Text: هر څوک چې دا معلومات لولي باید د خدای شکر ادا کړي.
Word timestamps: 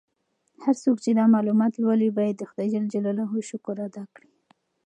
هر 0.63 0.75
څوک 0.83 0.97
چې 1.03 1.11
دا 1.19 1.25
معلومات 1.35 1.71
لولي 1.83 2.09
باید 2.17 2.35
د 2.37 2.43
خدای 2.49 2.69
شکر 3.49 3.75
ادا 3.87 4.03
کړي. 4.15 4.31